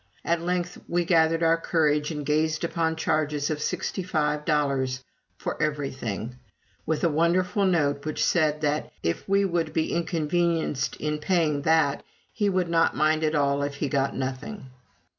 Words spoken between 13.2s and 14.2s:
at all if he got